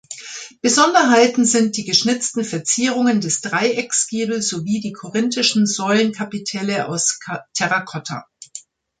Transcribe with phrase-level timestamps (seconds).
[0.63, 7.19] Besonderheiten sind die geschnitzten Verzierungen des Dreiecksgiebel sowie die korinthischen Säulenkapitelle aus
[7.53, 8.25] Terrakotta.